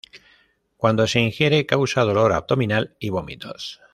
[0.77, 3.81] Cuando se ingiere, causa dolor abdominal y vómitos.